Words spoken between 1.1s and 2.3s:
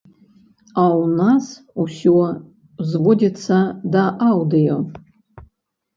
нас усё